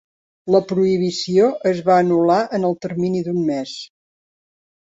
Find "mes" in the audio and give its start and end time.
3.51-3.75